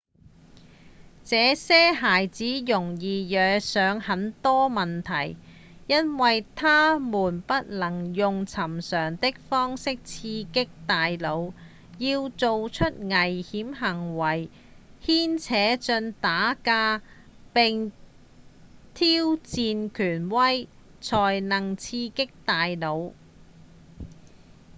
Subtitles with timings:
[1.25, 5.35] 這些孩子容易惹上很多麻煩
[5.85, 11.53] 因為他們不能用尋常的方法刺激大腦
[11.99, 14.49] 要「做出危險的行為、
[15.05, 17.03] 牽扯進打架
[17.53, 17.91] 並
[18.95, 19.05] 挑
[19.35, 20.67] 戰權威」
[20.99, 23.11] 才能刺激大腦